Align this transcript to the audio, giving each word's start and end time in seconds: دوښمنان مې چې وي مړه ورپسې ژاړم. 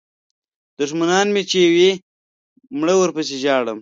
دوښمنان 0.79 1.27
مې 1.33 1.43
چې 1.51 1.59
وي 1.73 1.91
مړه 2.79 2.95
ورپسې 2.97 3.35
ژاړم. 3.43 3.69